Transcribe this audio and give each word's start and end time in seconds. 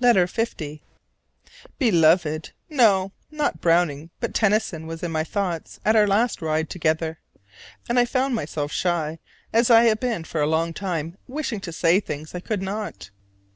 LETTER 0.00 0.28
L. 0.36 0.76
Beloved: 1.78 2.50
No, 2.68 3.12
not 3.30 3.60
Browning 3.60 4.10
but 4.18 4.34
Tennyson 4.34 4.88
was 4.88 5.04
in 5.04 5.12
my 5.12 5.22
thoughts 5.22 5.78
at 5.84 5.94
our 5.94 6.08
last 6.08 6.42
ride 6.42 6.68
together: 6.68 7.20
and 7.88 7.96
I 7.96 8.04
found 8.04 8.34
myself 8.34 8.72
shy, 8.72 9.20
as 9.52 9.70
I 9.70 9.84
have 9.84 10.00
been 10.00 10.24
for 10.24 10.40
a 10.40 10.46
long 10.48 10.74
time 10.74 11.18
wishing 11.28 11.60
to 11.60 11.72
say 11.72 12.00
things 12.00 12.34
I 12.34 12.40
could 12.40 12.62
not. 12.62 13.10